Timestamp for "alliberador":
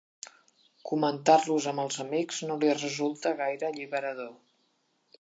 3.73-4.37